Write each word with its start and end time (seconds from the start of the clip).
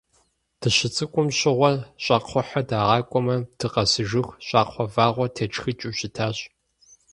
Дыщыцӏыкӏум 0.59 1.27
щыгъуэ 1.37 1.71
щӏакхъуэхьэ 2.03 2.61
дагъакӏуамэ, 2.67 3.35
дыкъэсыжыху, 3.57 4.37
щӏакхъуэ 4.47 4.85
вэгъур 4.93 5.29
тетшхыкӏыу 5.35 5.95
щытащ. 5.97 6.37